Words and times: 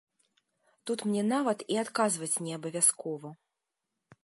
Тут 0.89 1.03
мне 1.09 1.23
нават 1.33 1.59
і 1.75 1.77
адказваць 1.83 2.31
не 2.47 2.51
абавязкова. 2.59 3.29